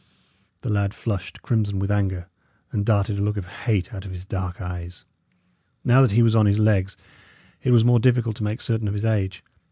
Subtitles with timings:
[0.61, 2.27] The lad flushed crimson with anger,
[2.71, 5.05] and darted a look of hate out of his dark eyes.
[5.83, 6.97] Now that he was on his legs,
[7.61, 9.43] it was more difficult to make certain of his age.